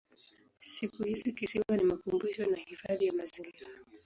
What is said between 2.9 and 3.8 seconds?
ya mazingira.